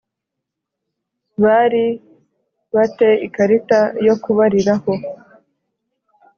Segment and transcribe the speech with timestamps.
[1.43, 1.85] bari
[2.73, 4.93] ba te ikarita yo kubariraho